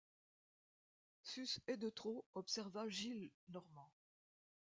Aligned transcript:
Sus 1.21 1.59
est 1.67 1.77
de 1.77 1.91
trop, 1.91 2.25
observa 2.33 2.89
Gillenormand. 2.89 3.91